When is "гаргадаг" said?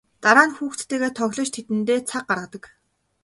2.29-2.63